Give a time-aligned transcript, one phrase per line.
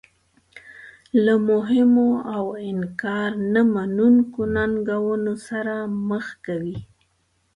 [1.25, 5.73] له مهمو او انکار نه منونکو ننګونو سره
[6.09, 6.77] مخ کوي.